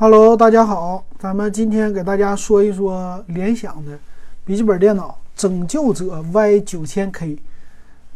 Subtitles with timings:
[0.00, 3.98] Hello，大家好，咱们今天给大家说一说联想的
[4.44, 7.36] 笔记本电脑拯救者 Y 九千 K。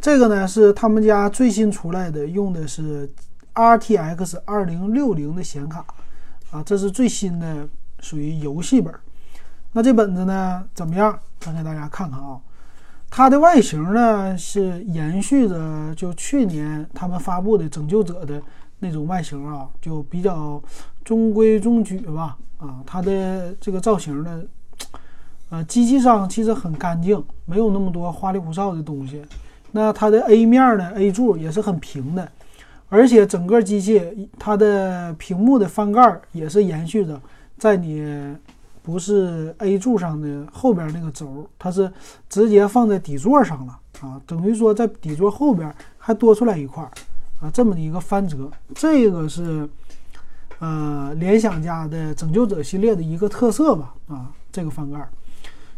[0.00, 3.10] 这个呢是他们家最新出来的，用的是
[3.54, 5.84] RTX 二零六零的显卡
[6.52, 7.66] 啊，这是最新的，
[7.98, 8.94] 属于游戏本。
[9.72, 11.18] 那这本子呢怎么样？
[11.40, 12.38] 咱给大家看看啊。
[13.10, 18.40] 它的外形呢是延续着就去年他们发布的拯救者的
[18.78, 20.62] 那种外形啊，就比较。
[21.04, 24.42] 中规中矩吧，啊，它的这个造型呢，
[25.50, 29.22] 呃，机器上其实很干净，没有那么多花里胡哨的东西。
[29.72, 32.30] 那它的 A 面呢，A 柱也是很平的，
[32.88, 37.20] 而且整个机器它的屏幕的翻盖也是延续着，
[37.58, 38.36] 在你
[38.82, 41.90] 不是 A 柱上的后边那个轴，它是
[42.28, 46.82] 直接放在底座上了啊，等于说在底座后边还多出来一块
[47.40, 49.68] 啊，这么的一个翻折，这个是。
[50.62, 55.08] 呃，联想家的拯救者系列的一个特色吧，啊，这个翻盖，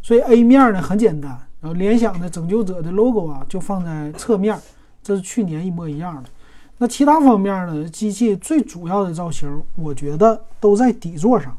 [0.03, 1.31] 所以 A 面呢很简单，
[1.63, 4.61] 然后联想的拯救者的 logo 啊就放在侧面，
[5.03, 6.29] 这是去年一模一样的。
[6.77, 11.57] 那其他方面呢，机器最主要的造型，我觉得都在底座上。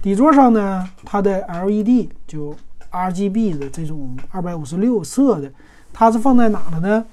[0.00, 2.56] 底座上呢，它的 LED 就
[2.90, 5.52] RGB 的这种二百五十六色的，
[5.92, 7.04] 它是放在哪了呢？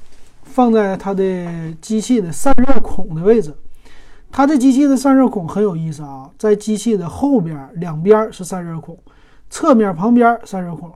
[0.43, 3.53] 放在它的机器的散热孔的位置。
[4.31, 8.97] 它这机器的散热孔很有意思啊，在机器的后边两边是散热孔，
[9.49, 10.89] 侧面旁边散热孔，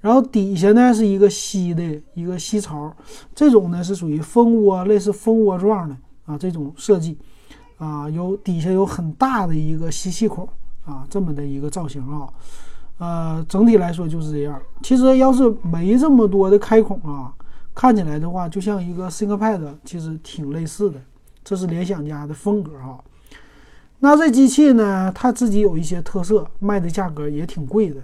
[0.00, 2.94] 然后底下呢是一个吸的一个吸槽，
[3.34, 5.96] 这种呢是属于蜂窝，类似蜂窝状的
[6.26, 7.16] 啊这种设计，
[7.78, 10.46] 啊有底下有很大的一个吸气孔
[10.84, 12.28] 啊这么的一个造型啊，
[12.98, 14.60] 呃整体来说就是这样。
[14.82, 17.32] 其实要是没这么多的开孔啊，
[17.74, 21.00] 看起来的话就像一个 ThinkPad，其实挺类似的。
[21.44, 22.98] 这是联想家的风格哈，
[23.98, 28.00] 那这机器呢，它自己有一些特色，卖的价格也挺贵的。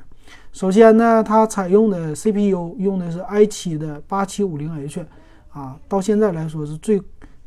[0.53, 5.07] 首先呢，它采用的 CPU 用的是 i7 的 8750H，
[5.53, 7.01] 啊，到现在来说是最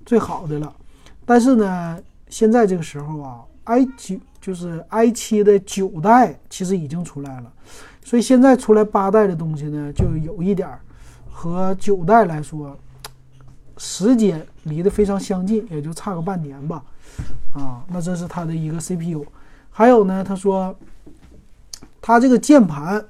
[0.04, 0.76] 最好的了。
[1.26, 7.54] 但是呢，现在这个时候啊，i9 就是 i7 的九代其实已经出来了，
[8.04, 10.80] 所以现在出来八代的东西呢，就有一点儿
[11.30, 12.76] 和九代来说。
[13.78, 16.84] 时间离得非常相近，也就差个半年吧，
[17.54, 19.26] 啊，那这是它的一个 CPU，
[19.72, 20.76] 还有呢，他说，
[22.02, 23.04] 它这个键盘，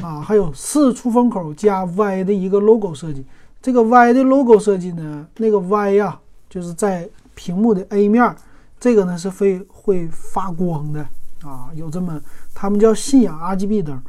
[0.00, 3.24] 啊，还有四出风口加 Y 的一个 logo 设计，
[3.60, 6.18] 这个 Y 的 logo 设计呢，那个 Y 呀，
[6.48, 8.34] 就是在屏幕的 A 面，
[8.80, 11.06] 这个呢是会会发光的，
[11.42, 12.20] 啊，有这么，
[12.54, 14.02] 他们叫信仰 RGB 灯，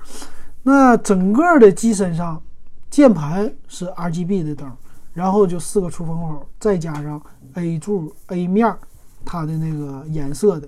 [0.63, 2.41] 那整个的机身上，
[2.89, 4.71] 键盘是 RGB 的灯。
[5.15, 7.19] 然后就四个出风口，再加上
[7.53, 8.71] A 柱 A 面，
[9.23, 10.67] 它的那个颜色的，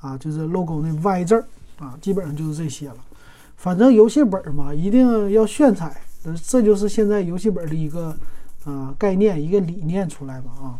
[0.00, 1.44] 啊，就是 logo 那 Y 字儿
[1.80, 2.96] 啊，基本上就是这些了。
[3.56, 6.00] 反正游戏本嘛，一定要炫彩，
[6.46, 8.16] 这就是现在游戏本的一个
[8.64, 10.78] 啊概念，一个理念出来吧啊。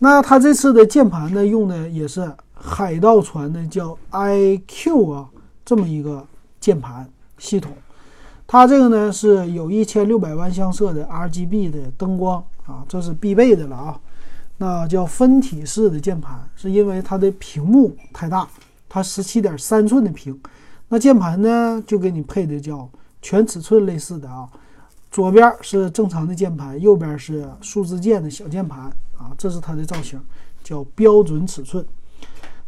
[0.00, 5.28] 那它这次的键盘呢，用的也是海盗船的叫 iQ 啊
[5.64, 6.26] 这么一个
[6.58, 7.08] 键盘
[7.38, 7.72] 系统。
[8.50, 14.00] 它这个呢是有一千六百万像素的 RGB 的灯光啊，这是必备的了啊。
[14.56, 18.48] 那叫分体式的键盘，是因为它的屏幕太大，
[18.88, 20.40] 它十七点三寸的屏。
[20.88, 22.88] 那键盘呢就给你配的叫
[23.20, 24.48] 全尺寸类似的啊，
[25.10, 30.18] 左边是正常的键盘，右边是数字键的小键盘啊，这是它的造型，
[30.64, 31.84] 叫标准尺寸。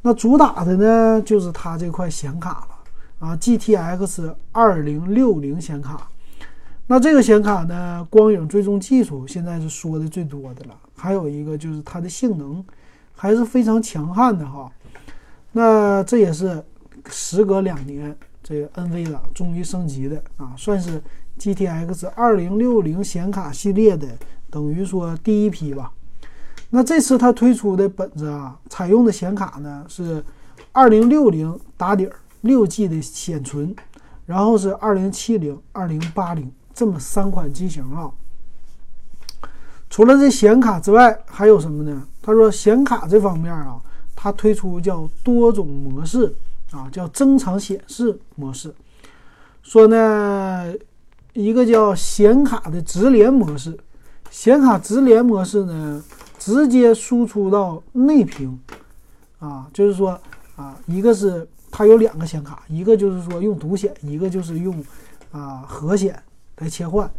[0.02, 2.68] 那主打的呢就是它这块显卡。
[3.20, 6.08] 啊，GTX 二零六零显卡，
[6.86, 10.74] 那这个显卡呢，光影追踪技术现在是说的最多的了。
[10.96, 12.64] 还有一个就是它的性能
[13.14, 14.72] 还是非常强悍的哈。
[15.52, 16.64] 那这也是
[17.10, 21.02] 时隔两年，这个 NV 了终于升级的啊，算是
[21.38, 24.08] GTX 二零六零显卡系列的
[24.48, 25.92] 等于说第一批吧。
[26.70, 30.24] 那这次它推出的本子啊，采用的显卡呢是
[30.72, 32.16] 二零六零打底儿。
[32.42, 33.74] 六 G 的显存，
[34.26, 38.10] 然后是二零七零、二零八零这么三款机型啊。
[39.90, 42.06] 除了这显卡之外，还有什么呢？
[42.22, 43.78] 他说显卡这方面啊，
[44.16, 46.34] 它推出叫多种模式
[46.70, 48.74] 啊，叫增长显示模式。
[49.62, 50.72] 说呢，
[51.34, 53.76] 一个叫显卡的直连模式，
[54.30, 56.02] 显卡直连模式呢，
[56.38, 58.58] 直接输出到内屏
[59.40, 60.18] 啊，就是说
[60.56, 61.46] 啊，一个是。
[61.70, 64.84] 它有两个显卡，一个就是说用独显，一个就是用
[65.32, 66.20] 啊核显
[66.58, 67.10] 来切换。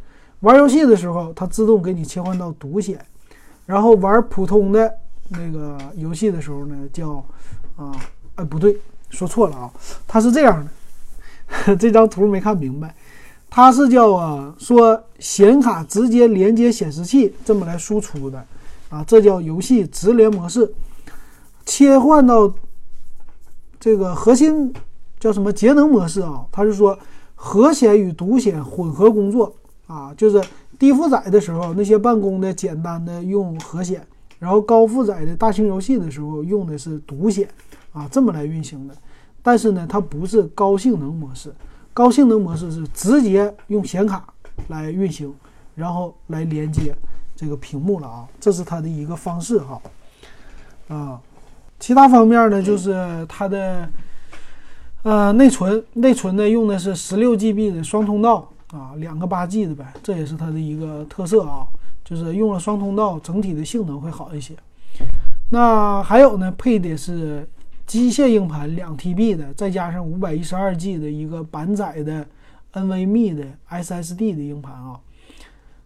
[0.42, 3.04] 玩游戏的时候，它自动给你切换到独显，
[3.66, 4.94] 然后玩普通的
[5.30, 7.24] 那个游戏的时候呢，叫
[7.76, 7.92] 啊
[8.36, 8.78] 哎，不对，
[9.10, 9.72] 说错了啊，
[10.08, 10.66] 它是这样
[11.66, 12.96] 的， 这张图没看明白，
[13.50, 18.46] 它是叫啊，说显卡直接连接显示器这么来输出的。
[18.90, 20.70] 啊，这叫游戏直连模式，
[21.66, 22.54] 切换到
[23.82, 24.72] 这个核心
[25.20, 26.46] 叫什么节能模式啊？
[26.52, 26.98] 它是说
[27.34, 29.52] 核显与独显混合工作
[29.88, 30.40] 啊，就是
[30.78, 34.06] 低负载的时候那些办公的简单的用核显。
[34.38, 37.48] 然后高负载的大型游戏的时候用的是独显，
[37.92, 38.96] 啊，这么来运行的。
[39.42, 41.52] 但是呢，它不是高性能模式，
[41.92, 44.32] 高性能模式是直接用显卡
[44.68, 45.34] 来运行，
[45.74, 46.96] 然后来连接
[47.36, 49.82] 这个屏幕了啊，这是它的一个方式哈。
[50.88, 51.22] 啊，
[51.82, 53.90] 其他方面呢，就是它的
[55.02, 61.66] 呃内存，内存呢用的是十六 GB 的双通道啊，两个八 G 的呗，这也是它的一个特色啊。
[62.04, 64.54] 就是用了双通道，整体的性能会好一些。
[65.50, 67.48] 那还有呢，配的是
[67.88, 72.28] 机械硬盘两 TB 的，再加上五百一十二 G 的一个板载的
[72.74, 75.00] NVMe 的 SSD 的硬盘啊。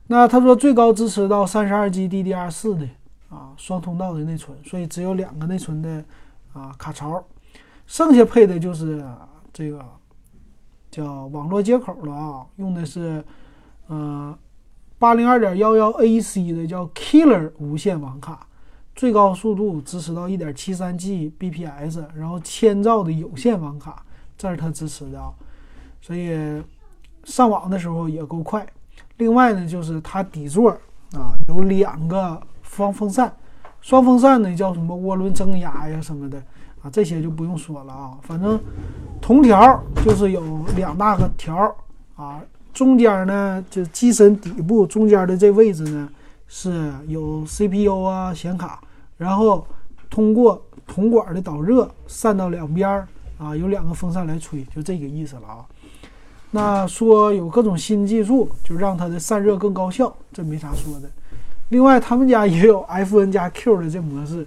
[0.07, 2.87] 那他说最高支持到三十二 G DDR 四的
[3.35, 6.03] 啊双通道的内存，所以只有两个内存的
[6.53, 7.23] 啊卡槽，
[7.85, 9.05] 剩下配的就是
[9.51, 9.83] 这个
[10.89, 13.23] 叫网络接口了啊，用的是
[13.89, 14.35] 嗯。
[14.97, 18.47] 八零二点幺幺 AC 的叫 Killer 无线网卡，
[18.95, 24.05] 最高速度支持到一点七三 Gbps，然后千兆的有线网卡，
[24.37, 25.33] 这是它支持的啊，
[26.01, 26.63] 所以
[27.25, 28.65] 上网的时候也够快。
[29.17, 30.71] 另外呢，就是它底座
[31.11, 33.31] 啊有两个双风扇，
[33.81, 36.37] 双风扇呢叫什么涡轮增压呀什么的
[36.81, 38.59] 啊，这些就不用说了啊，反正
[39.21, 40.41] 铜条就是有
[40.75, 41.75] 两大个条
[42.15, 42.41] 啊。
[42.73, 46.09] 中间呢，就机身底部中间的这位置呢，
[46.45, 48.81] 是有 CPU 啊显卡，
[49.17, 49.65] 然后
[50.09, 53.07] 通过铜管的导热散到两边儿
[53.37, 55.65] 啊，有两个风扇来吹，就这个意思了啊。
[56.51, 61.09] 那说有各种新技术，就让它的散热更高效，这没啥说的。
[61.69, 64.45] 另外，他们家也有 FN 加 Q 的这模式，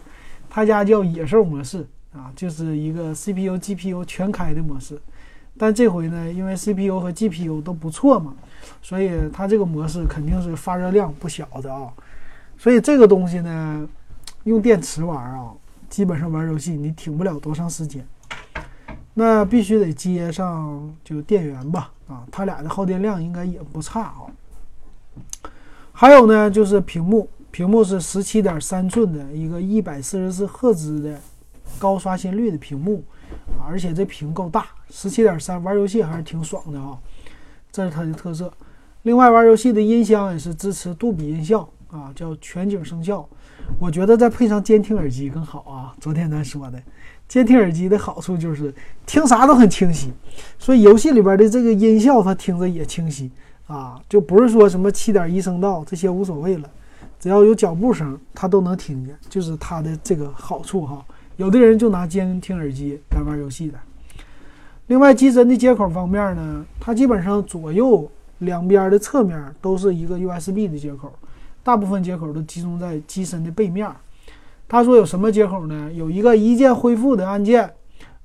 [0.48, 5.00] 他家叫野兽模式啊，就是一个 CPU、GPU 全开的模式。
[5.56, 8.32] 但这回呢，因为 CPU 和 GPU 都不错嘛，
[8.80, 11.92] 所以它这个模式肯定是发热量不小的啊。
[12.56, 13.88] 所以这个东西呢，
[14.44, 15.50] 用电池玩啊，
[15.88, 18.06] 基本上玩游戏你挺不了多长时间。
[19.14, 24.22] 那必须得接上就电源吧啊，它俩的耗电量应该也不差啊。
[26.00, 31.18] 还有呢，就是屏幕，屏幕是十七点三寸的一个一百四十四赫兹的
[31.76, 33.02] 高刷新率的屏幕。
[33.66, 36.96] 而且这屏够大，十七点三，玩游戏还是挺爽的啊，
[37.72, 38.48] 这是它的特色。
[39.02, 43.28] 另外，玩游戏的音箱也是支持杜比音效啊，叫全景声效。
[43.80, 45.92] 我觉得再配上监听耳机更好啊。
[46.00, 46.80] 昨天咱说的，
[47.26, 48.72] 监听耳机的好处就是
[49.04, 50.12] 听啥都很清晰，
[50.60, 53.32] 所以游戏里边的这个音效它听着也清晰
[53.68, 56.68] 啊，就不是说什么七点一声道这些无所谓了，
[57.20, 61.04] 只要有脚步声它都能听见，就是它的这个好处哈。
[61.36, 63.78] 有的人就拿监听耳机来玩游戏的。
[64.88, 71.12] 另外，机身的接口方面呢，它基本上左右两边的侧面都是一个 USB 的接口，
[71.62, 73.88] 大部分接口都集中在机身的背面。
[74.66, 75.92] 他说有什么接口呢？
[75.92, 77.70] 有一个一键恢复的按键，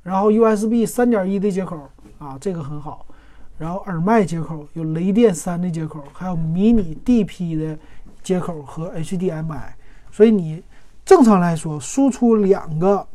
[0.04, 1.78] 然后 USB 三点一的接口
[2.18, 3.06] 啊，这个很好。
[3.64, 7.80] 然后耳麦接口有雷电三的接口，还有迷你 DP 的
[8.22, 9.70] 接口和 HDMI，
[10.12, 10.62] 所以你。
[11.06, 13.06] 正常来说，输出两个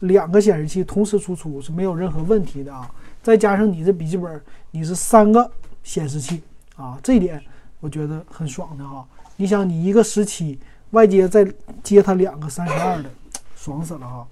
[0.00, 2.90] 两个显示器同时输出是没有任何问题的啊。
[3.22, 5.48] 再加上你这笔记本，你是三个
[5.84, 6.42] 显示器
[6.74, 7.40] 啊，这一点
[7.78, 9.06] 我觉得很爽的哈。
[9.36, 10.58] 你想，你一个十七，
[10.90, 11.46] 外接再
[11.84, 13.08] 接它两个三十二的，
[13.54, 14.26] 爽死了哈。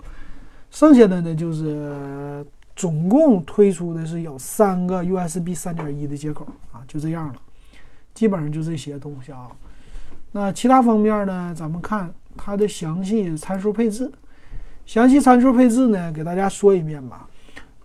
[0.72, 2.44] 剩下的呢，就是
[2.76, 7.34] 总共推出的是有三个 USB 三点一的接口啊，就这样了，
[8.14, 9.50] 基本上就这些东西啊。
[10.30, 12.14] 那其他方面呢，咱们看。
[12.38, 14.12] 它的详细参数配置，
[14.84, 17.26] 详细参数配置呢，给大家说一遍吧。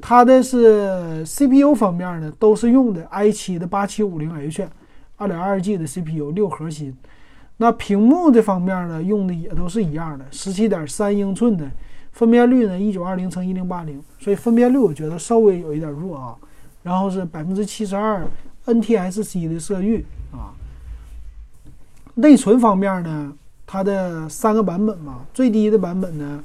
[0.01, 4.67] 它的是 CPU 方面呢，都是用的 i7 的 8750H，
[5.15, 6.93] 二点二 G 的 CPU，六核心。
[7.55, 11.71] 那屏幕的方面呢，用的也都是一样的，十七点三英寸的，
[12.11, 16.35] 分辨率呢一九二零乘一零八零，所以分辨率我觉得稍微有一点弱啊。
[16.83, 18.25] 然后是百分之七十二
[18.65, 20.49] NTSC 的色域啊。
[22.15, 23.33] 内存方面呢？
[23.67, 26.43] 它的三个版本嘛，最低的版本呢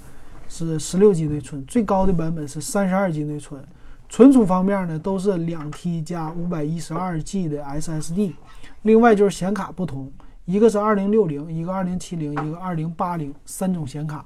[0.49, 3.61] 是十六 G 内存，最高的版本是三十二 G 内存。
[4.09, 8.35] 存储方面呢都是两 T 加五百一十二 G 的 SSD。
[8.83, 10.13] 另外就是显卡不同，
[10.45, 14.25] 一个是二零六零，一个二零七零，一个二零八零，三种显卡。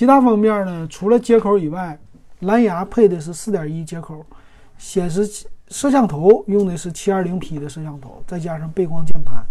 [0.00, 1.98] 其他方面呢，除了接口以外，
[2.38, 4.24] 蓝牙配的是四点一接口，
[4.78, 5.28] 显示
[5.68, 9.44] 摄像头用的是七二零 P 的摄像头，再加上背光键盘，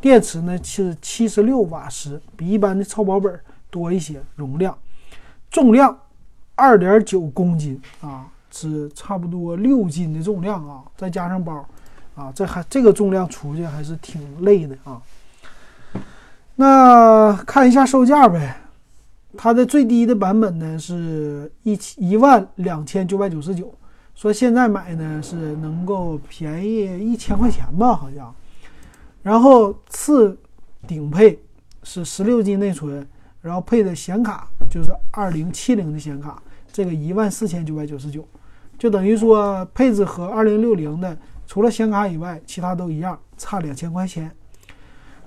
[0.00, 3.38] 电池呢是七十六瓦时，比一般的超薄本
[3.68, 4.74] 多一些，容量，
[5.50, 5.94] 重量
[6.54, 11.62] 二点九公斤啊，是差不多六斤的重量啊，再加上包，
[12.14, 14.98] 啊，这还这个重量出去还是挺累的啊。
[16.56, 18.62] 那看一下售价呗，
[19.36, 23.72] 它的最低的版本呢是一一万两千九百九十九，
[24.14, 28.34] 说现在买呢是能够便宜一千块钱吧，好像。
[29.22, 30.36] 然后次
[30.86, 31.38] 顶配
[31.82, 33.06] 是十六 G 内存，
[33.40, 38.26] 然后配的显卡就是二零七零的显卡，这个一万四千九百九十九，
[38.78, 44.30] 就等于说配置和二零六零的除了显卡以外，其他都一样，差两千块钱。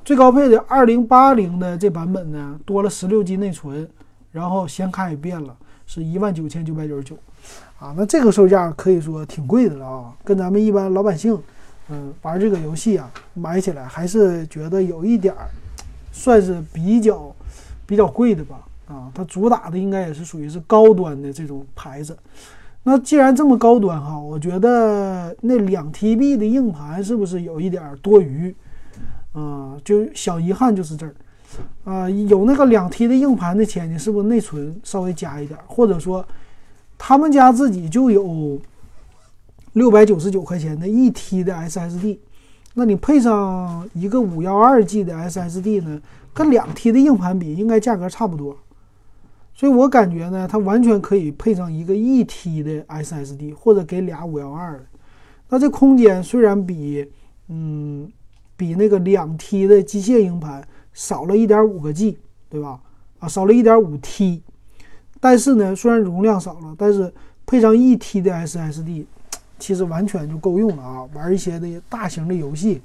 [0.05, 3.87] 最高配的二零八零的这版本呢，多了十六 G 内存，
[4.33, 5.55] 然后显卡也变了，
[5.85, 7.15] 是一万九千九百九十九，
[7.79, 11.39] 啊，那这个售价可以说挺贵的了啊，跟咱们一般老百姓，
[11.87, 15.47] 嗯，玩这个游戏啊，买起来还是觉得有一点儿，
[16.11, 17.33] 算是比较
[17.85, 22.17] 比较贵的吧，啊，它主打的应该也是属于是高端的这种牌子，
[22.83, 28.53] 那既然这么高端哈，我觉得那两 TB 的硬盘是不是有一点多余？
[29.33, 31.15] 啊，就小遗憾就是这儿，
[31.83, 35.59] 啊，有那个两 T 的硬盘的钱，你是不是内存稍微加一点？
[35.65, 36.23] 或者说，
[36.99, 38.61] 他们家自己就有
[39.73, 42.19] 六百九十九块钱的一 T 的 SSD，
[42.75, 45.99] 那你配上一个五幺二 G 的 SSD 呢，
[46.31, 48.55] 跟两 T 的硬盘比，应该价格差不多。
[49.55, 54.85] 所以我感觉呢，它完全可以配上一个一 T 的 SSD，或者给俩五幺二的。
[55.49, 57.07] 那这空间虽然比，
[57.47, 58.11] 嗯。
[58.55, 62.19] 比那个两 T 的机械硬盘少了一点五个 G，
[62.49, 62.79] 对吧？
[63.19, 64.43] 啊，少了一点五 T，
[65.19, 67.11] 但是呢，虽然容量少了，但是
[67.45, 69.05] 配上一 T 的 SSD，
[69.57, 71.09] 其实完全就够用了啊！
[71.13, 72.81] 玩一些的大型的游戏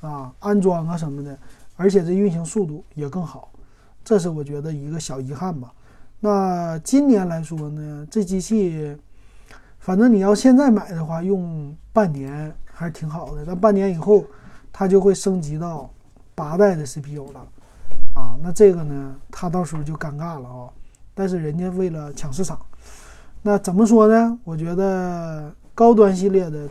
[0.00, 1.38] 啊，安装啊什么的，
[1.76, 3.50] 而且这运行速度也更好，
[4.02, 5.72] 这是我觉得一个小遗憾吧。
[6.20, 8.96] 那今年来说呢，这机器，
[9.78, 14.24] 反正你要现在买的话，用半年还是挺好的，但半年以后。
[14.72, 15.88] 它就会升级到
[16.34, 17.46] 八代的 CPU 了，
[18.14, 20.70] 啊，那这个呢，它到时候就尴尬了啊。
[21.14, 22.58] 但是人家为了抢市场，
[23.42, 24.38] 那怎么说呢？
[24.44, 26.66] 我觉得高端系列的，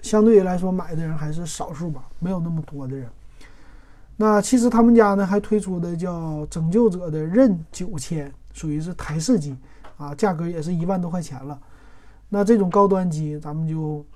[0.00, 3.08] 相对于来说买的人还是少数吧，没有那么多的人。
[4.16, 9.56] 那其实他们家呢还推出的叫拯救者的刃九千，属于是台式机
[9.96, 11.58] 啊，价格也是一万多块钱了。
[12.28, 14.06] 那这种高端机，咱们就。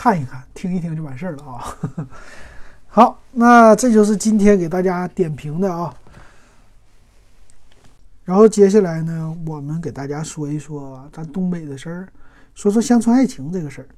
[0.00, 1.76] 看一看，听一听就完事儿了啊！
[2.88, 5.94] 好，那这就是今天给大家点评的啊。
[8.24, 12.08] 然后接下来呢，我们给大家说一说咱东北的事儿，
[12.54, 13.88] 说说乡村爱情这个事儿。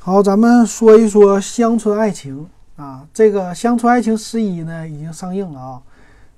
[0.00, 3.08] 好，咱们说一说乡村爱情啊。
[3.14, 5.82] 这个乡村爱情十一呢已经上映了啊，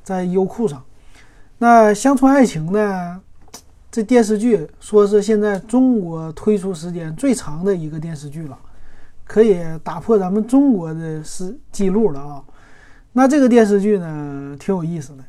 [0.04, 0.81] 在优酷上。
[1.59, 3.21] 那乡村爱情呢？
[3.92, 8.58] 这电视剧说是现在中国推出时间最长的一个电视剧了，
[9.26, 12.42] 可以打破咱们中国的是记录了啊！
[13.12, 15.22] 那这个电视剧呢，挺有意思的。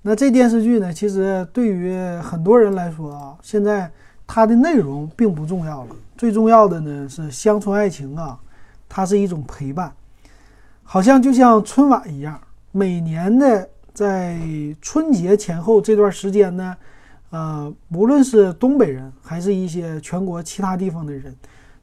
[0.00, 3.92] 那这电视剧呢，其实对于很多人来说啊，现在
[4.26, 8.40] 它的内容并不重要了，最重要的呢是乡村爱情啊，
[8.88, 9.92] 它是一种陪伴，
[10.82, 14.40] 好像就像春晚一样，每年的在
[14.80, 16.74] 春节前后这段时间呢。
[17.32, 21.34] 呃，无论是东北人，还是一些全国其他地方的人，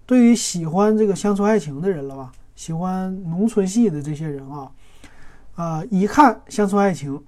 [0.06, 4.72] 对于喜欢这个乡村爱情的人了吧，喜欢农村戏的这些人啊，
[5.56, 7.20] 啊，一看乡村爱情，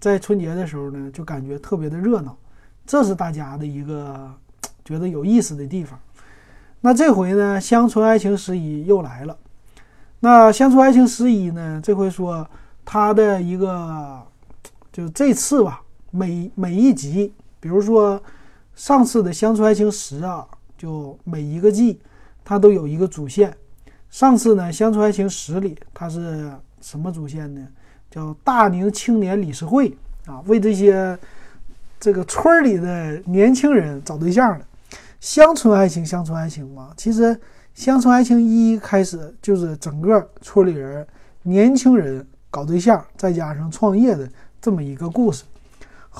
[0.00, 2.36] 在春节的时候呢，就感觉特别的热闹，
[2.84, 4.28] 这是大家的一个
[4.84, 5.96] 觉得有意思的地方。
[6.80, 9.38] 那这回呢，乡村爱情十一又来了。
[10.18, 12.44] 那乡村爱情十一呢，这回说
[12.84, 14.20] 它的一个，
[14.90, 15.80] 就这次吧，
[16.10, 17.32] 每每一集。
[17.60, 18.22] 比如说，
[18.74, 20.46] 上次的《乡村爱情十》啊，
[20.76, 22.00] 就每一个季
[22.44, 23.52] 它都有一个主线。
[24.10, 26.50] 上次呢，《乡村爱情十》里它是
[26.80, 27.66] 什么主线呢？
[28.10, 29.94] 叫大宁青年理事会
[30.26, 31.18] 啊，为这些
[32.00, 34.64] 这个村里的年轻人找对象的。
[35.20, 37.34] 乡村爱情，乡村爱情嘛，其实
[37.74, 41.06] 《乡村爱情一》开始就是整个村里人
[41.42, 45.44] 年轻人搞对象，再加上创业的这么一个故事。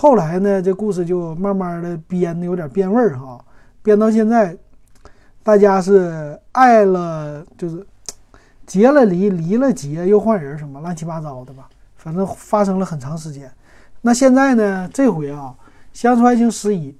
[0.01, 3.45] 后来呢，这故事就慢慢的编的有点变味儿哈，
[3.83, 4.57] 编到现在，
[5.43, 7.85] 大家是爱了就是
[8.65, 13.51] 结了离，离了结又换人什么乱七八糟的吧，反正发生了很长时间，
[14.01, 15.53] 那现在呢，这回啊，
[15.93, 16.97] 乡村爱情十一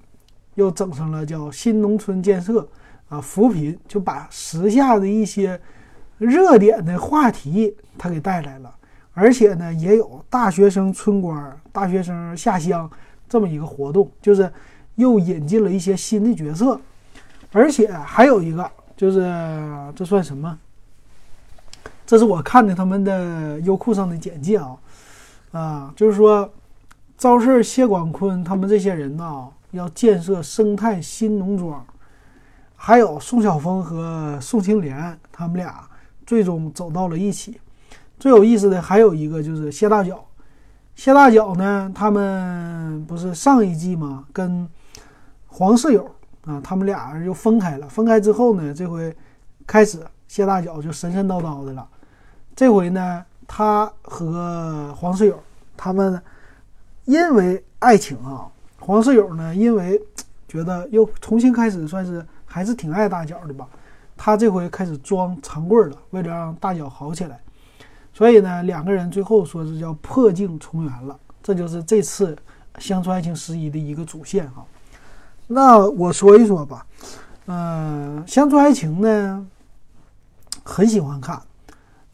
[0.55, 2.67] 又整上了叫新农村建设
[3.07, 5.57] 啊扶贫，就把时下的一些
[6.17, 8.69] 热点的话题他给带来了，
[9.13, 12.89] 而且呢，也有大学生村官、大学生下乡
[13.29, 14.51] 这么一个活动，就是
[14.95, 16.77] 又引进了一些新的角色，
[17.53, 19.21] 而且还有一个就是
[19.95, 20.59] 这算什么？
[22.05, 24.77] 这是我看的他们的优酷上的简介啊，
[25.53, 26.51] 啊，就是说
[27.17, 31.85] 赵四、谢广坤他们这些人呢，要建设生态新农庄，
[32.75, 35.87] 还有宋晓峰和宋庆莲他们俩
[36.27, 37.57] 最终走到了一起。
[38.19, 40.25] 最有意思的还有一个就是谢大脚，
[40.99, 44.67] 谢大脚呢，他们不是上一季嘛，跟
[45.47, 46.03] 黄世友
[46.43, 47.87] 啊，他们俩人又分开了。
[47.87, 49.15] 分开之后呢，这回
[49.65, 51.87] 开始谢大脚就神神叨叨的了。
[52.53, 55.41] 这回呢，他和黄世友
[55.77, 56.21] 他们
[57.05, 59.97] 因为爱情啊，黄世友呢因为
[60.49, 63.65] 觉得又重新开始，算是还是挺爱大脚的吧。
[64.17, 67.39] 他这回开始装长棍了，为了让大脚好起来，
[68.13, 71.17] 所以呢，两个人最后说是叫破镜重圆了。
[71.41, 72.37] 这就是这次
[72.77, 74.65] 乡村爱情十一的一个主线哈。
[75.47, 76.85] 那我说一说吧，
[77.47, 79.47] 嗯，乡村爱情呢，
[80.63, 81.41] 很喜欢看。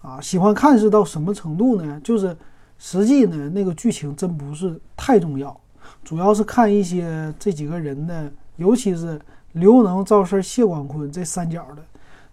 [0.01, 1.99] 啊，喜欢看是到什么程度呢？
[2.03, 2.37] 就是
[2.77, 5.59] 实际呢，那个剧情真不是太重要，
[6.03, 9.19] 主要是看一些这几个人的，尤其是
[9.53, 11.83] 刘能、赵四、谢广坤这三角的，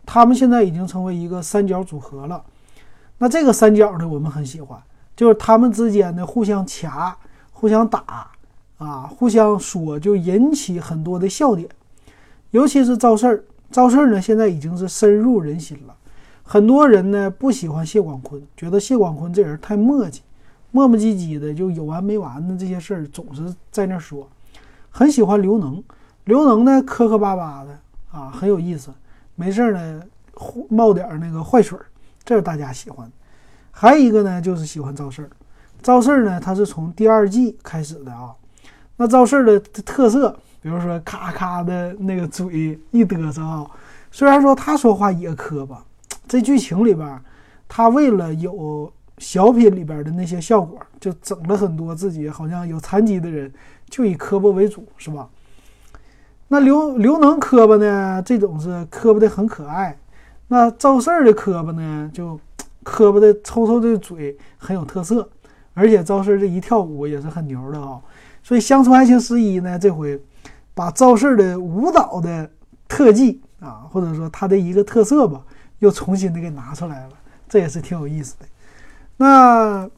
[0.05, 2.45] 他们现在已经成为一个三角组合了。
[3.23, 4.77] 那这个三角呢，我们很喜欢，
[5.15, 7.17] 就是他们之间的互相掐、
[7.53, 8.29] 互相打
[8.79, 11.69] 啊，互相说，就引起很多的笑点。
[12.51, 15.95] 尤其是赵四儿，赵四儿呢，现在已经是深入人心了。
[16.43, 20.19] 很多人呢不喜欢谢广坤，觉得谢广坤这人太磨叽，
[20.73, 24.29] 磨磨唧唧的，就有完没完的这些事儿总是在那说。
[24.91, 25.81] 很喜欢刘能，
[26.25, 27.79] 刘能呢磕磕巴巴的
[28.11, 28.91] 啊，很有意思。
[29.37, 30.03] 没事呢
[30.69, 31.87] 冒点那个坏水儿，
[32.25, 33.11] 这是大家喜欢。
[33.71, 35.31] 还有一个呢就是喜欢赵四儿，
[35.83, 38.35] 赵四儿呢他是从第二季开始的啊。
[38.97, 40.31] 那赵四儿的特色，
[40.61, 43.67] 比如说咔咔的那个嘴一嘚瑟啊，
[44.11, 45.85] 虽然说他说话也磕巴。
[46.29, 47.21] 这剧情里边，
[47.69, 53.53] 他为了有小品里边的那些效果，就整了很多自己好像有残疾的人，
[53.89, 55.29] 就以磕巴为主，是吧？
[56.49, 58.23] 那刘刘能磕巴呢？
[58.25, 59.97] 这种是磕巴的很可爱。
[60.53, 62.11] 那赵四儿的磕巴呢？
[62.13, 62.39] 就
[62.85, 65.27] 磕巴的抽抽的嘴很有特色，
[65.73, 67.99] 而且赵四儿这一跳舞也是很牛的啊。
[68.43, 70.23] 所以《乡村爱情十一》呢，这回
[70.75, 72.51] 把赵四儿的舞蹈的
[72.87, 75.43] 特技啊，或者说他的一个特色吧。
[75.79, 77.13] 又重新的给拿出来了，
[77.49, 78.47] 这也是挺有意思的。
[79.17, 79.89] 那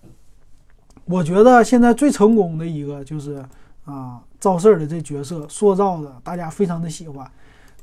[1.05, 3.45] 我觉得现在最成功的一个就是
[3.85, 7.29] 啊，赵四儿的这角色塑造的，大家非常的喜欢。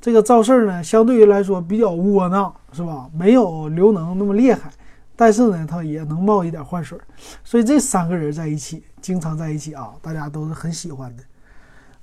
[0.02, 3.08] 这个赵四呢，相对于来说比较窝囊，是吧？
[3.16, 4.72] 没有刘能那么厉害，
[5.16, 6.98] 但是呢，他也能冒一点坏水。
[7.44, 11.24] 所以这三个人在一起，经常在一起啊，大家都是很喜欢的。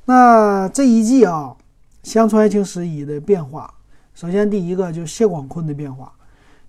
[0.04, 1.54] 那这一季啊，
[2.08, 3.68] 《乡村爱情十一》的变化。
[4.14, 6.12] 首先，第一个就是谢广坤的变化。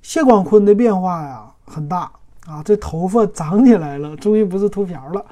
[0.01, 2.11] 谢广坤的变化呀很大
[2.47, 5.23] 啊，这头发长起来了，终于不是秃瓢了。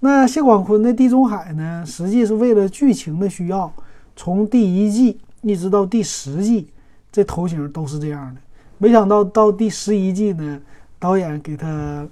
[0.00, 3.72] 那谢广坤的地中海呢，实际是为了剧情的需要，
[4.16, 6.68] 从第一季一直到第十季，
[7.10, 8.40] 这头型都是这样的。
[8.78, 10.60] 没想到到第十一季呢，
[10.98, 12.06] 导演给他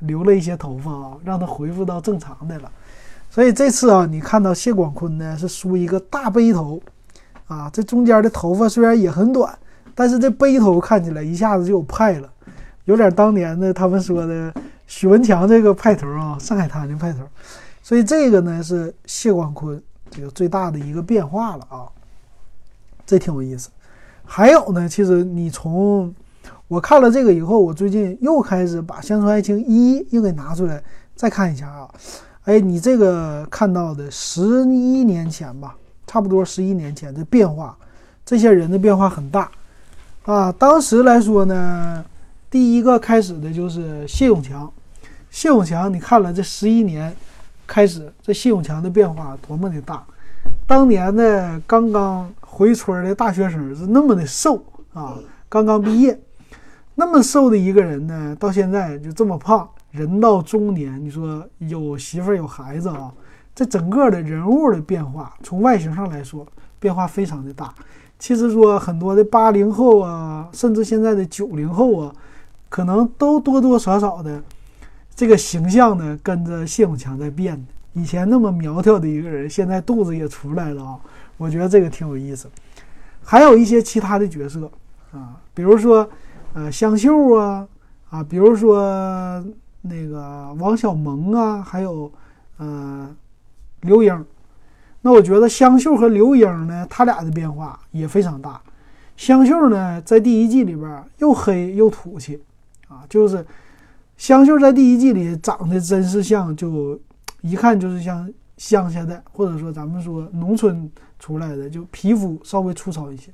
[0.00, 2.70] 留了一些头发啊，让他恢复到正常的了。
[3.30, 6.80] 所以这次啊，你看到谢广坤呢是梳一个大背头。
[7.46, 9.58] 啊，这中间的头发虽然也很短，
[9.92, 12.32] 但是这背头看起来一下子就有派了，
[12.84, 14.54] 有点当年的他们说的
[14.86, 17.26] 许文强这个派头啊，上海滩的派头。
[17.82, 21.90] 所以这个呢是谢广坤这个最大的一个变化了啊，
[23.10, 23.68] 这挺有意思。
[24.24, 26.14] 还有呢，其实你从
[26.68, 30.80] 我看了这个以后，我最近又开始把《乡村爱情一》又给拿出来
[31.16, 31.90] 再看一下啊。
[32.44, 35.74] 哎，你这个看到的十一年前吧。
[36.06, 37.76] 差不多十一年前的变化，
[38.26, 39.48] 这些人的变化很大
[40.24, 40.50] 啊。
[40.50, 42.04] 当时来说呢，
[42.50, 44.68] 第一个开始的就是谢永强。
[45.30, 47.14] 谢永强，你看了这十一年
[47.64, 50.04] 开始，这谢永强的变化多么的大。
[50.66, 55.16] 当年呢刚刚回村的大学生是那么的瘦啊，
[55.48, 56.20] 刚刚毕业，
[56.96, 59.68] 那么瘦的一个人呢，到现在就这么胖。
[59.92, 63.12] 人到中年，你说有媳妇有孩子啊。
[63.54, 66.46] 这整个的人物的变化，从外形上来说，
[66.78, 67.74] 变化非常的大。
[68.18, 72.14] 其实说很多的八零后啊，甚至现在的九零后啊，
[72.68, 74.42] 可能都多多少少的
[75.14, 77.72] 这个形象呢跟着谢永强在变的。
[77.92, 81.00] 以前那么苗条的一个人，现在肚子也出来了啊！
[81.40, 82.50] 我觉得这个挺有意思。
[83.22, 84.70] 还有一些其他的角色
[85.10, 86.06] 啊，比如说
[86.52, 87.66] 呃香秀啊
[88.10, 89.42] 啊，比如说
[89.80, 92.12] 那个王小蒙啊，还有
[92.58, 93.08] 呃
[93.80, 94.26] 刘英。
[95.00, 98.60] 那我觉得香秀和刘英呢，他俩的变化也非常大。
[99.16, 102.38] 香秀呢，在第一季里边又黑又土气
[102.88, 103.44] 啊，就是
[104.18, 107.00] 香秀在第一季里长得真是像就。
[107.42, 110.86] 一看就是像乡下的，或者说咱们说农村
[111.20, 113.30] 出来的，就皮肤稍微粗糙一些。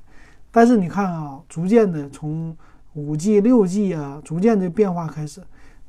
[0.51, 2.55] 但是你看啊，逐渐的从
[2.93, 5.41] 五 G、六 G 啊，逐渐的变化开始，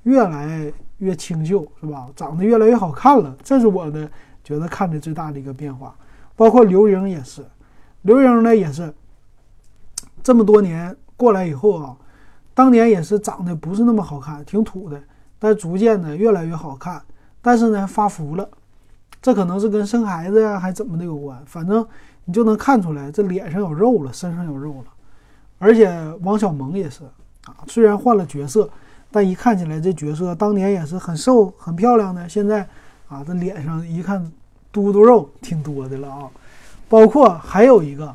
[0.04, 2.08] 越来越清秀，是吧？
[2.14, 4.08] 长得越来越好看了，这是我呢
[4.42, 5.94] 觉得看的最大的一个变化。
[6.36, 7.44] 包括刘英也是，
[8.02, 8.94] 刘英呢也是
[10.22, 11.96] 这么多年过来以后啊，
[12.54, 15.02] 当年也是长得不是那么好看，挺土的，
[15.38, 17.02] 但逐渐的越来越好看。
[17.40, 18.48] 但是呢，发福了，
[19.20, 21.42] 这可能是跟生孩子呀，还怎么的有关。
[21.44, 21.84] 反正
[22.24, 24.84] 你就能看出来，这脸上有肉了，身上有肉了。
[25.58, 25.90] 而且
[26.22, 27.02] 王小蒙也是
[27.46, 28.70] 啊，虽然换了角色，
[29.10, 32.28] 但一看起来这角色当年也是很瘦、很漂亮的。
[32.28, 32.66] 现在
[33.08, 34.24] 啊，这脸上一看
[34.70, 36.30] 嘟嘟肉挺多的了啊。
[36.88, 38.14] 包括还有一个，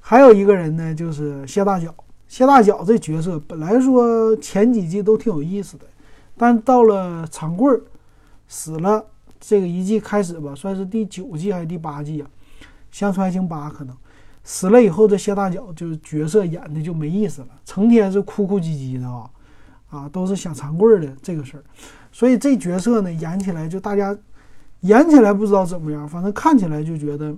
[0.00, 1.94] 还有一个人呢，就是谢大脚。
[2.26, 5.84] 谢大脚这角色本来说前几季都挺有意思的，
[6.38, 7.80] 但到了长贵儿。
[8.48, 9.02] 死了，
[9.44, 12.30] 这个一季开始吧，算是第九季还是第八季啊？
[12.92, 13.96] 《乡村爱情八》可能
[14.44, 19.28] 死了以后，这谢大脚就是角色演的就没意思了，成天是哭哭唧唧的啊，
[19.90, 21.64] 啊，都是想长棍的这个事儿，
[22.12, 24.16] 所以这角色呢演起来就大家
[24.82, 27.34] 演起来不知道怎么样，反正看起来就觉得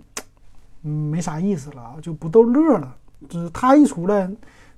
[0.83, 2.95] 嗯没啥意思了啊，就不逗乐了。
[3.31, 4.31] 就是他一出来，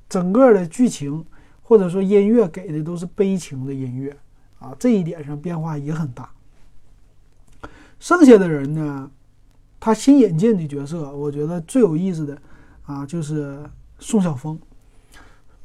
[0.08, 1.24] 整个的剧情
[1.62, 4.16] 或者说音乐给的都是悲情的音乐。
[4.60, 6.30] 啊，这一点上变化也很大。
[7.98, 9.10] 剩下的人呢，
[9.80, 12.36] 他新引进的角色，我觉得最有意思的
[12.84, 13.58] 啊，就是
[13.98, 14.58] 宋晓峰。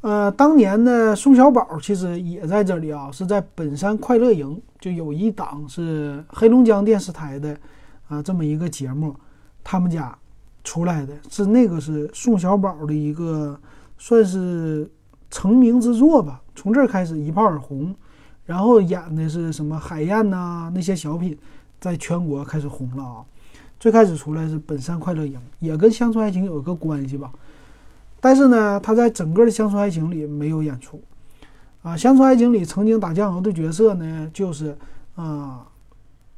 [0.02, 7.56] 呃，当年呢宋小宝其实也在这里啊，是在本山快乐营，就有一档是黑龙江电视台的
[8.08, 9.16] 啊这么一个节目，
[9.64, 10.18] 他们家
[10.64, 13.60] 出来的是那个是宋小宝的一个
[13.98, 14.90] 算是
[15.30, 17.96] 成名之作吧，从这儿开始一炮而红。
[18.44, 20.70] 然后演的是什么海燕呐？
[20.74, 21.38] 那些小品
[21.82, 23.26] 在全国开始红了啊。
[23.78, 27.32] 最开始出来是本山快乐营，也跟乡村爱情有个关系吧。
[28.20, 31.02] 但是呢，他在整个的乡村爱情里没有演出
[31.82, 31.98] 啊。
[31.98, 34.78] 乡村爱情里曾经打酱油的角色呢，就是
[35.16, 35.66] 啊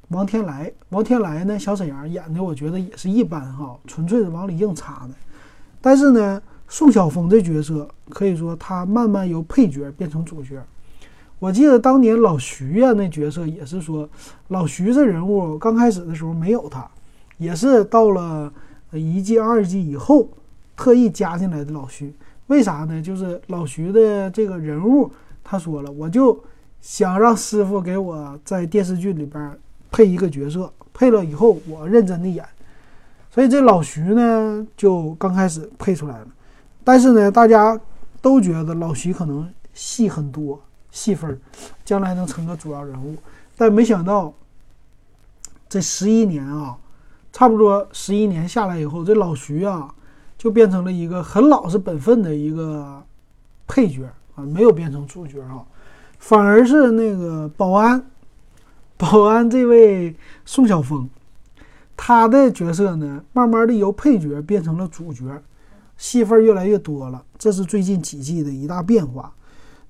[0.08, 0.72] 王天来。
[0.90, 5.14] 王天来呢，小沈阳演的，我觉得也是一般哈，纯粹是往里硬插的。
[5.82, 10.64] 但是呢，宋晓峰这角色可以说他慢慢由配角变成主角。
[11.44, 14.08] 我记得当年老徐呀，那角色也是说，
[14.48, 16.90] 老徐这人物刚开始的时候没有他，
[17.38, 18.50] 也是到了
[18.94, 20.30] 一季、二季以后
[20.78, 22.14] 特意加进来的老徐。
[22.48, 23.02] 为啥呢？
[23.02, 25.12] 就是老徐的这个人物，
[25.44, 26.42] 他说了，我就
[26.80, 29.52] 想让师傅给我在电视剧里边
[29.92, 32.46] 配一个角色，配了以后我认真的演。
[33.30, 36.28] 所以这老徐呢，就刚开始配出来了。
[36.86, 37.78] 但是呢，大家
[38.22, 40.58] 都觉得老徐可能戏很多。
[40.94, 41.42] 戏份
[41.84, 43.18] 将来能成个主要人物，
[43.58, 44.32] 但没想到
[45.68, 46.78] 这十一年啊，
[47.32, 49.92] 差不多十一年下来以后，这老徐啊
[50.38, 53.04] 就变成了一个很老实本分的一个
[53.68, 55.66] 配角啊，没有变成主角啊，
[56.20, 58.06] 反而是那个保安，
[58.96, 61.10] 保安这位宋晓峰，
[61.98, 65.42] 他的角色呢，慢慢的由配角变成了主角，
[65.98, 69.34] 戏份越来越多了，这是最近几季的一大变化。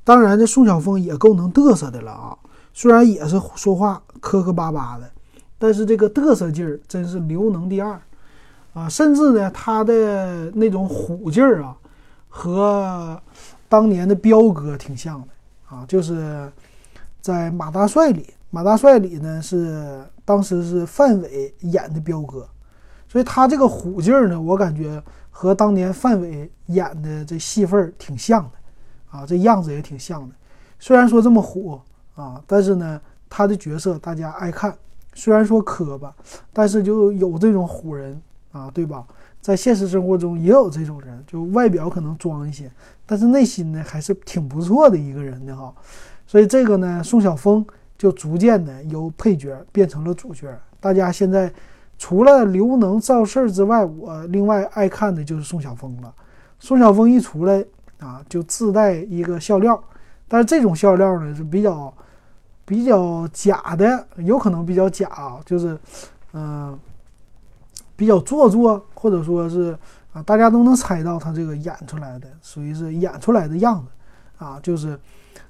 [0.03, 2.37] 当然，这宋晓峰也够能嘚瑟的了啊！
[2.73, 5.09] 虽然也是说话磕磕巴巴的，
[5.57, 8.01] 但是这个嘚瑟劲儿真是刘能第二
[8.73, 8.89] 啊！
[8.89, 11.77] 甚至呢，他的那种虎劲儿啊，
[12.27, 13.21] 和
[13.69, 15.27] 当年的彪哥挺像的
[15.73, 15.85] 啊！
[15.87, 16.51] 就是
[17.21, 22.45] 在《马大帅》里，《马大帅》里呢是当时是范伟演的彪哥，
[23.07, 28.51] 所以他这个虎劲儿呢，我感觉和当年范伟演的这戏份儿挺像的。
[29.13, 30.33] 啊，这样子也挺像的。
[30.79, 31.79] 虽然说这么虎
[32.15, 32.99] 啊，但是呢，
[33.29, 34.75] 他的角色大家爱看。
[35.13, 36.11] 虽然说磕巴，
[36.51, 38.19] 但是就有这种虎人
[38.51, 39.05] 啊，对吧？
[39.39, 42.71] 在现实生活中也有这种人，就外表可能装一些，
[43.05, 45.71] 但是内心呢还是挺不错的一个人的哈。
[46.25, 47.63] 所以这个呢，宋晓峰
[47.95, 50.51] 就逐渐的由配角变成了主角。
[50.79, 51.53] 大家现在
[51.99, 56.11] 除了刘能、赵四之外，我另外爱看的就是宋晓峰了。
[56.59, 57.63] 宋晓峰一出来。
[58.03, 59.81] 啊，就自带一个笑料，
[60.27, 61.93] 但是这种笑料呢是比较
[62.65, 65.79] 比较假的，有可能比较假啊，就是
[66.33, 66.77] 嗯
[67.95, 69.77] 比较做作，或者说是
[70.11, 73.87] 啊大家都能猜到他这个演出来的属于是演出来的样子
[74.43, 74.99] 啊，就是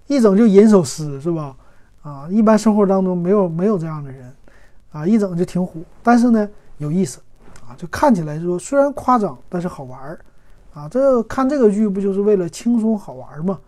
[0.06, 1.56] 一整就吟首诗是吧？
[2.04, 4.32] 啊，一般生活当中没有没有这样的人
[4.92, 7.20] 啊，一整就挺虎，但是呢有意思
[7.66, 10.20] 啊，就看起来说虽然夸张，但是好玩儿
[10.73, 10.88] 啊。
[10.89, 13.59] 这看这个剧不就是为了轻松好玩吗？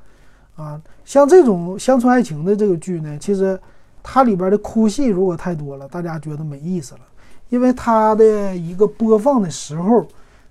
[0.56, 3.60] 啊，像这种乡村爱情的这个剧呢，其实
[4.02, 7.02] 它里边的哭戏如果太多了，大家觉得没意思了。
[7.50, 10.06] 因为它的一个播放的时候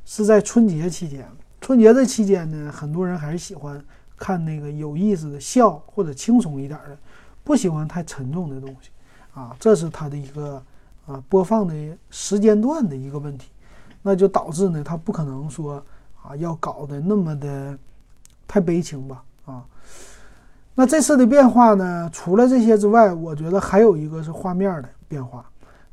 [0.05, 1.27] 是在春节期间，
[1.61, 3.83] 春节这期间呢，很多人还是喜欢
[4.17, 6.97] 看那个有意思的笑或者轻松一点的，
[7.43, 8.91] 不喜欢太沉重的东西。
[9.35, 10.63] 啊，这是它的一个
[11.07, 11.75] 啊播放的
[12.11, 13.49] 时间段的一个问题，
[14.03, 15.85] 那就导致呢，它不可能说
[16.27, 17.79] 啊要搞得那么的
[18.49, 19.23] 太悲情吧。
[19.47, 19.63] 啊，
[20.75, 22.11] 那这次的变化呢？
[22.13, 25.45] 除了这些之外，我觉得还有一个是画面的变化。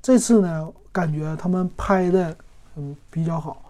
[0.02, 2.36] 这次呢，感觉他们拍的
[2.78, 3.62] 嗯比较好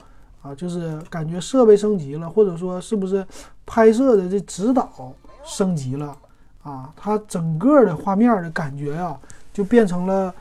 [0.44, 3.26] 啊，就是感觉设备升级了，或者说是不是
[3.66, 6.16] 拍摄的这指导升级了
[6.64, 6.94] 啊？
[6.96, 9.18] 它整个的画面的感觉呀，
[9.52, 10.34] 就变成了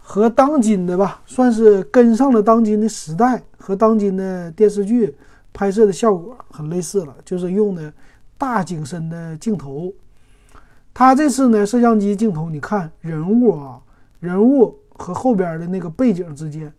[0.00, 5.16] 和当今的吧，算是跟上了当今的时代，和当今的电视剧
[5.52, 7.92] 拍摄的效果很类似了，就是用的。
[8.40, 9.92] 大景深的镜头，
[10.94, 13.78] 他这次呢，摄像机镜头，你看人物啊，
[14.18, 16.72] 人物和后边的那个背景之间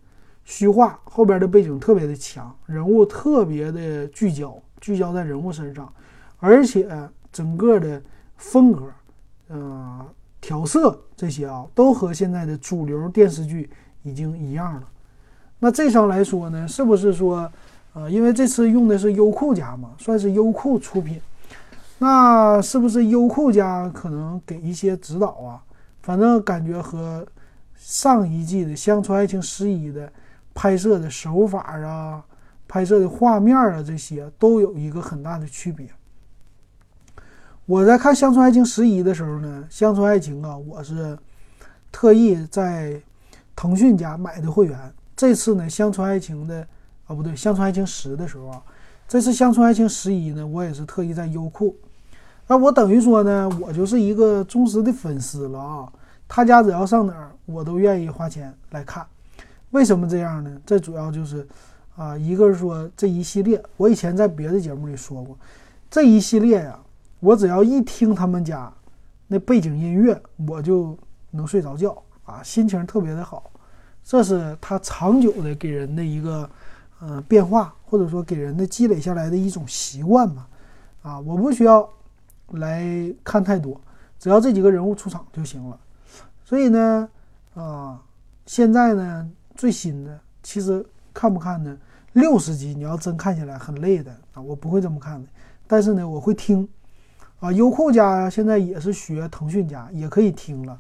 [0.43, 5.93] 虚化，后边的背景特别的强，人物特别的聚焦，聚焦在人物身上，
[6.39, 6.89] 而且
[7.31, 8.01] 整个的
[8.37, 8.91] 风格，
[9.49, 10.03] 嗯，
[10.41, 13.69] 调色这些啊，都和现在的主流电视剧
[14.01, 14.89] 已经一样了。
[15.59, 17.47] 那这上来说呢，是不是说，
[17.93, 21.19] 啊，因为这次用的是优酷家嘛，算是优酷出品。
[21.99, 25.61] 那是不是优酷家可能给一些指导啊？
[26.01, 27.25] 反正感觉和
[27.75, 30.11] 上一季的《乡村爱情十一》的
[30.53, 32.23] 拍摄的手法啊、
[32.67, 35.87] 拍摄的画面啊这些都有一个很大的区别。
[37.67, 41.17] 我在看《乡村爱情十一》的时候呢，《乡村爱情》啊，我是
[41.91, 42.99] 特意在
[43.55, 44.93] 腾讯家买的会员。
[45.15, 46.67] 这次呢，《乡村爱情》的
[47.11, 48.63] 啊不对，《乡村爱情十》的时候啊，
[49.05, 51.75] 这次《乡村爱情十一》呢，我也是特意在优酷。
[52.47, 55.91] 那我等于说呢，我就是一个忠实的粉丝了啊！
[56.25, 59.05] 他家只要上哪儿，我都愿意花钱来看。
[59.71, 60.57] 为什么这样呢？
[60.65, 61.45] 这主要就是
[61.97, 65.37] 啊，一个是说这一系列，我以前在别的节目里说过，
[65.89, 66.79] 这一系列呀，
[67.19, 68.71] 我只要一听他们家
[69.27, 70.97] 那背景音乐，我就
[71.29, 73.51] 能睡着觉啊，心情特别的好。
[74.03, 76.49] 这是他长久的给人的一个
[77.01, 80.47] 呃变化，或者说给人的积累下来的一种习惯吧。
[81.01, 81.89] 啊，我不需要。
[82.55, 82.83] 来
[83.23, 83.79] 看太多，
[84.19, 85.79] 只要这几个人物出场就行了。
[86.43, 87.07] 所以呢，
[87.53, 87.97] 啊，
[88.45, 91.77] 现在呢最新的其实看不看呢？
[92.11, 95.29] 六十集你要真看起来很累的啊，我不会这么看的。
[95.65, 96.67] 但是呢，我会听
[97.39, 100.77] 啊，优酷家现在也是学腾讯家，也可以听了。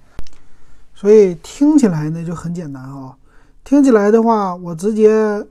[0.93, 3.15] 所以听起来呢就很简单啊，
[3.63, 5.41] 听起来的话，我直接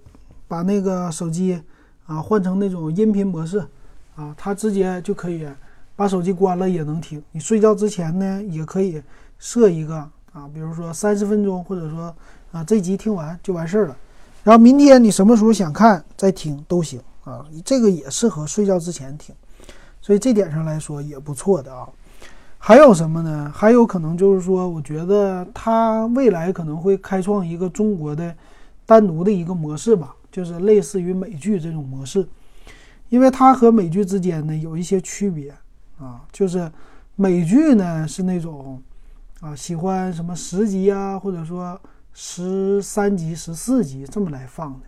[0.50, 1.62] 把那个手机
[2.06, 3.64] 啊换成那种音频模式
[4.16, 5.46] 啊，它直接就可以。
[5.96, 9.02] 把手机关了也能听，你睡觉之前呢也可以
[9.38, 9.96] 设一个
[10.32, 12.14] 啊，比如说三十分钟，或者说
[12.52, 13.94] 啊这集听完就完事儿了。
[14.42, 19.34] 然后明天你什么时候想看再听都行啊，这个也适合睡觉之前听，
[20.00, 21.86] 所以这点上来说也不错的啊。
[22.56, 23.52] 还有什么呢？
[23.54, 28.34] 还有可能就是说，我觉得它未来可能会开创一个中国的
[28.86, 32.26] 单独的一个模式吧，就是类似于美剧这种模式，
[33.08, 35.54] 因为它和美剧之间呢有一些区别。
[35.98, 36.72] 啊，就是
[37.16, 38.82] 美剧呢是那种
[39.40, 41.78] 啊喜欢什么十集啊，或者说
[42.14, 44.86] 十三集、十四集这么来放的。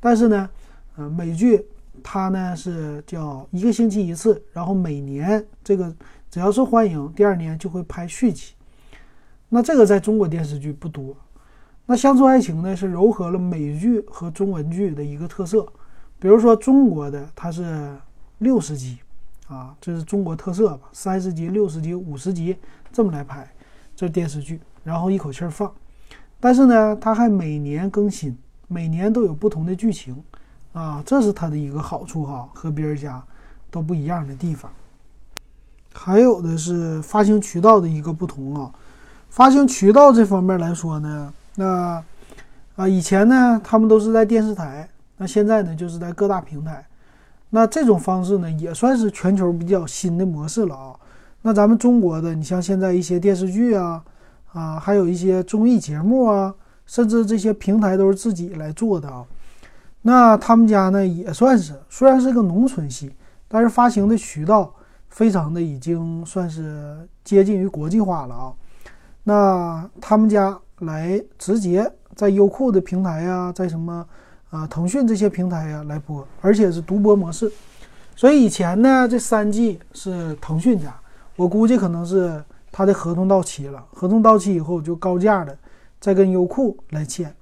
[0.00, 0.50] 但是呢，
[0.96, 1.64] 呃，美剧
[2.02, 5.94] 它呢是叫一个星期一次，然后每年这个
[6.28, 8.54] 只要是欢迎，第二年就会拍续集。
[9.48, 11.16] 那这个在中国电视剧不多。
[11.90, 15.66] 那《乡村爱情》呢是糅合了美剧和中文剧的一个特色，
[16.20, 17.96] 比如说中国的它是
[18.38, 18.98] 六十集。
[19.48, 20.88] 啊，这是中国特色吧？
[20.92, 22.56] 三十集、六十集、五十集
[22.92, 23.50] 这么来拍，
[23.96, 25.68] 这电视剧，然后一口气儿放。
[26.38, 30.22] 但是呢，它还每年更新，每年都有不同的剧情，
[30.72, 33.20] 啊，这是它的一个好处哈，和别人家
[33.68, 34.70] 都不一样的地方。
[35.92, 38.72] 还有的是发行渠道的一个不同啊，
[39.28, 42.02] 发行渠道这方面来说呢，那
[42.76, 46.86] 啊，以前呢，他们都是在电视台，那现在呢，就是在各大平台。
[47.50, 50.96] 那这种方式呢，也算是全球比较新的模式了啊。
[51.42, 54.02] 那咱们中国的，你像现在一些电视剧啊，
[54.54, 56.54] 啊，还有一些综艺节目啊，
[56.86, 59.26] 甚至这些平台都是自己来做的啊。
[60.00, 63.14] 那他们家呢，也算是虽然是个农村系，
[63.48, 64.72] 但是发行的渠道
[65.10, 68.54] 非常的已经算是接近于国际化了啊。
[69.24, 74.06] 那他们家来直接在优酷的平台呀，在什么
[74.50, 77.50] 啊腾讯这些平台呀来播，而且是独播模式。
[78.16, 80.94] 所以以前呢，这三季是腾讯家，
[81.36, 85.56] 我估计可能是他的合同到期了，合同到期以后就高价的
[85.98, 87.34] 再跟优酷来签。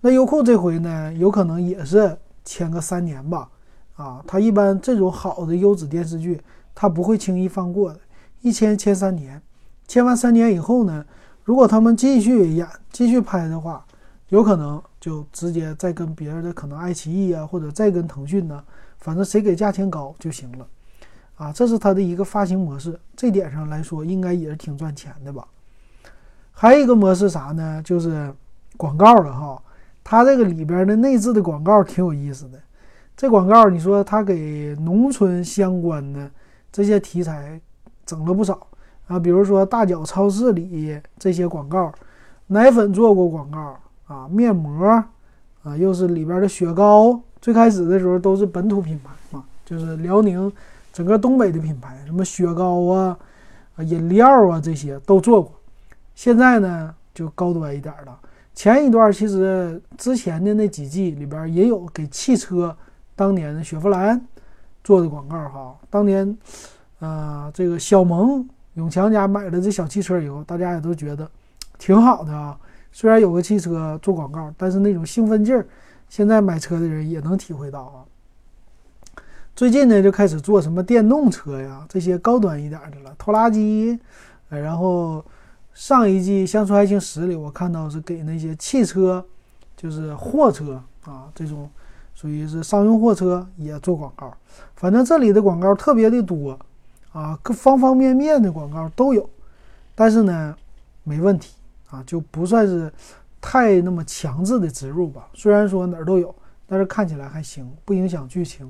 [0.00, 3.48] 那优酷这回呢，有可能也是签个三年吧。
[3.96, 6.40] 啊，他一般这种好的优质电视剧，
[6.74, 8.00] 他不会轻易放过的，
[8.40, 9.40] 一签签三年。
[9.86, 11.04] 签完三年以后呢，
[11.44, 13.84] 如果他们继续演、继续拍的话，
[14.30, 18.64] 有可能就直接再跟别人的，可能爱奇艺啊，或者再跟腾讯呢，
[18.98, 20.66] 反正谁给价钱高就行了。
[21.36, 25.46] 啊，这是他的一个发行模式，这点上来说应该也是挺赚钱的吧。
[26.50, 27.82] 还有一个模式啥呢？
[27.84, 28.32] 就是
[28.76, 29.60] 广告了哈。
[30.02, 32.58] 它这个里边的内置的广告挺有意思的。
[33.16, 36.30] 这广告你说它给农村相关的
[36.72, 37.60] 这些题材
[38.06, 38.66] 整了不少。
[39.06, 41.92] 啊，比如说大脚超市里这些广告，
[42.46, 44.86] 奶粉做过广告啊，面膜
[45.62, 50.50] 啊，又是里边的雪糕，最开始的时候都是本土品牌嘛，就是辽宁
[50.90, 53.18] 整个东北的品牌，什么雪糕啊、
[53.76, 55.52] 啊饮料啊这些都做过。
[56.14, 58.18] 现在呢就高端一点了。
[58.54, 62.74] 前一段其实之前的那几季里边也有给汽车，
[63.14, 64.18] 当年的雪佛兰
[64.82, 66.36] 做的广告哈，当年
[67.00, 68.48] 啊这个小萌。
[68.74, 71.30] 永强家买了这小汽车以后，大家也都觉得
[71.78, 72.58] 挺好的啊。
[72.92, 75.66] 虽然有个汽车做广告，但是那种兴奋劲儿，
[76.08, 78.04] 现在买车的人也能体会到啊。
[79.56, 83.98] 最近呢，就开始做什么电动车呀，这些高端一点的了，拖拉机。
[84.48, 85.24] 然后
[85.72, 89.24] 上一季《乡村爱情十》里，我看到是给那些汽车，
[89.76, 91.68] 就是货车啊，这种
[92.14, 94.32] 属于是商用货车也做广告。
[94.76, 96.58] 反正这里的广告特别的多。
[97.14, 99.30] 啊，各方方面面的广告都有，
[99.94, 100.56] 但是呢，
[101.04, 101.54] 没问题
[101.88, 102.92] 啊，就不算是
[103.40, 105.28] 太那么强制的植入吧。
[105.32, 106.34] 虽然说哪儿都有，
[106.66, 108.68] 但是看起来还行，不影响剧情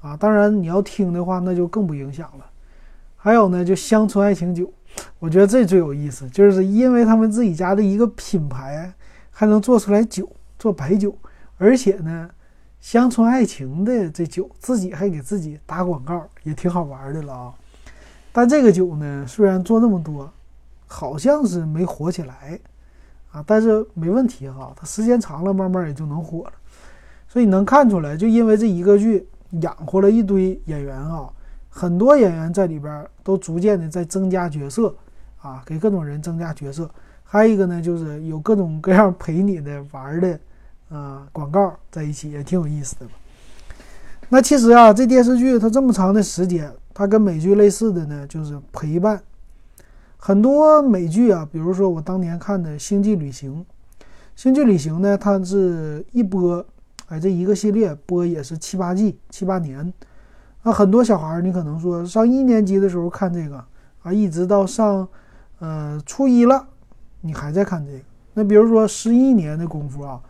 [0.00, 0.16] 啊。
[0.16, 2.46] 当然你要听的话，那就更不影响了。
[3.16, 4.68] 还有呢，就乡村爱情酒，
[5.20, 8.92] 我觉得这最有意思，就是因为他们自己家的一个品牌
[9.30, 11.16] 还能做出来酒，做白酒，
[11.58, 12.28] 而且呢。
[12.82, 17.54] 乡村爱情的这酒，自己还给自己打广告，也挺好玩的了啊。
[18.32, 20.28] 但这个酒呢，虽然做那么多，
[20.88, 22.58] 好像是没火起来
[23.30, 23.42] 啊。
[23.46, 26.52] 但是没问题哈，它时间长了，慢慢也就能火了。
[27.28, 29.24] 所以能看出来，就因为这一个剧
[29.60, 31.30] 养活了一堆演员啊，
[31.70, 34.92] 很多演员在里边都逐渐的在增加角色
[35.40, 36.90] 啊，给各种人增加角色。
[37.22, 40.38] 还有一个呢，就是有各种各样陪你的玩的。
[40.92, 43.06] 啊，广告在一起也挺有意思的？
[44.28, 49.20] 那其实啊，这电视剧它这么长的时间，它跟美剧类似的呢，就是陪伴。
[50.18, 53.54] 很多美剧啊，比如说我当年看的《星际旅行》，
[54.36, 56.64] 《星际旅行》呢，它是一播，
[57.08, 59.92] 哎，这一个系列播也是七八季、七八年。
[60.62, 63.64] 那很多小孩儿，你可能说上一年级的时候看这个
[64.02, 65.08] 啊，一直到上
[65.58, 66.66] 呃初一了，
[67.22, 67.98] 你还在看这个。
[68.34, 70.20] 那比如说十一年的功夫啊。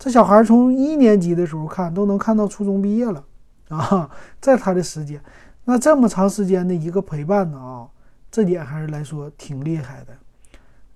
[0.00, 3.22] 这小孩从一年级的时候看，都能看到初中毕业了
[3.68, 4.08] 啊！
[4.40, 5.20] 在他的时间，
[5.66, 7.86] 那这么长时间的一个陪伴呢啊，
[8.30, 10.14] 这点还是来说挺厉害的。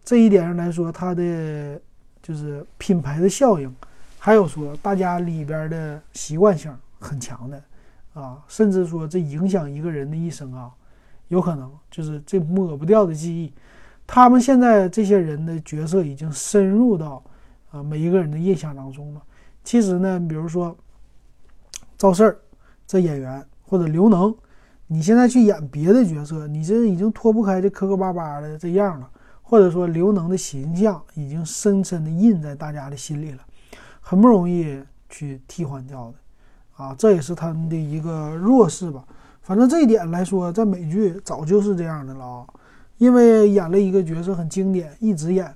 [0.02, 1.78] 这一点上来说，它的
[2.22, 3.70] 就是品牌的效应，
[4.18, 7.62] 还有说大家里边的习惯性很强的
[8.14, 10.70] 啊，甚至说这影响一个人的一生啊，
[11.28, 13.52] 有可能就是这抹不掉的记忆。
[14.06, 17.22] 他们现在这些人的角色已经深入到。
[17.74, 19.22] 啊，每一个人的印象当中了。
[19.64, 20.76] 其实呢，比如说
[21.98, 22.38] 赵四儿
[22.86, 24.32] 这演员，或者刘能，
[24.86, 29.10] 你现在去演别的角色，你这已经脱不开这磕磕巴巴的这样了。
[29.46, 33.40] 或者说刘能的形象已经深深的印在大家的心里了，
[34.00, 36.82] 很不容易去替换掉的。
[36.82, 39.04] 啊，这也是他们的一个弱势吧。
[39.42, 42.46] 反正这一点来说，在美剧早就是这样的了啊，
[42.96, 45.54] 因为演了一个角色很经典，一直演，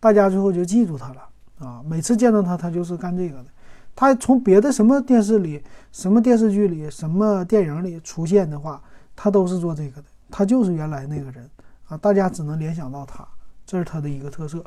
[0.00, 1.27] 大家最后就记住他了。
[1.58, 3.46] 啊，每次见到他，他就是干这个的。
[3.94, 8.80] 他从别的什么电视里、什么电视剧里、什么电影里出现的话，
[9.16, 10.04] 他都是做这个的。
[10.30, 11.50] 他就是原来那个人
[11.88, 13.26] 啊，大家只能联想到他，
[13.66, 14.64] 这是他的一个特色。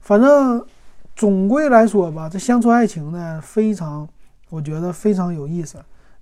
[0.00, 0.64] 反正
[1.14, 4.08] 总归来说吧，这乡村爱情呢，非常，
[4.48, 5.76] 我觉得非常有意思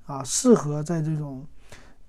[0.07, 1.47] 啊，适合在这种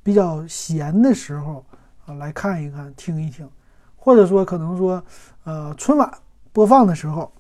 [0.02, 1.64] 比较闲的时候
[2.08, 3.48] 啊来看一看、听一听，
[3.96, 5.04] 或者说可能说，
[5.44, 6.12] 呃，春晚
[6.52, 7.32] 播放的时候，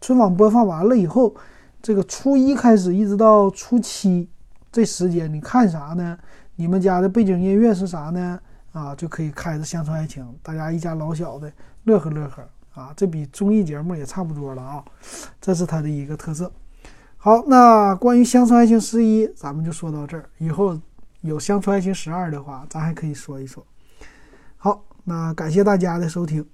[0.00, 1.34] 春晚播放完了以后，
[1.82, 4.28] 这个初一开始一直到初七
[4.70, 6.18] 这时间，你看啥呢？
[6.56, 8.40] 你们家的背景音乐是啥呢？
[8.72, 11.50] 啊，就可以开着《乡村爱情》，大家一家老小的
[11.84, 14.84] 乐呵乐呵啊，这比综艺节目也差不多了啊，
[15.40, 16.52] 这是它的一个特色。
[17.16, 20.28] 好，那关于《乡村爱情十一》，咱们就说到这儿。
[20.38, 20.78] 以后
[21.22, 23.66] 有《乡村爱情十二》的话，咱还可以说一说。
[24.56, 26.46] 好，那感谢大家的收听。